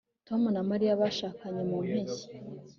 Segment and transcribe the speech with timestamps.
[0.27, 2.27] tom na mariya bashakanye muriyi mpeshyi